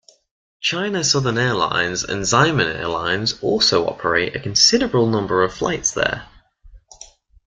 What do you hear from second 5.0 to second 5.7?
number of